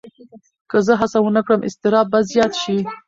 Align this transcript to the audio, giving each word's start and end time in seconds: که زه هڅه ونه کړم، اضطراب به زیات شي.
که 0.69 0.77
زه 0.85 0.93
هڅه 1.01 1.17
ونه 1.21 1.41
کړم، 1.45 1.61
اضطراب 1.67 2.05
به 2.11 2.19
زیات 2.31 2.53
شي. 2.61 2.77